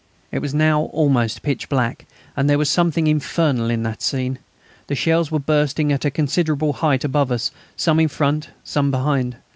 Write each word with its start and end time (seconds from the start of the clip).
It 0.31 0.39
was 0.39 0.51
now 0.51 0.85
almost 0.85 1.43
pitch 1.43 1.69
dark, 1.69 2.05
and 2.35 2.49
there 2.49 2.57
was 2.57 2.71
something 2.71 3.05
infernal 3.05 3.69
in 3.69 3.83
the 3.83 3.95
scene. 3.99 4.39
The 4.87 4.95
shells 4.95 5.29
were 5.29 5.37
bursting 5.37 5.93
at 5.93 6.05
a 6.05 6.09
considerable 6.09 6.73
height 6.73 7.03
above 7.03 7.31
us, 7.31 7.51
some 7.77 7.99
in 7.99 8.07
front, 8.07 8.49
some 8.63 8.89
behind. 8.89 9.35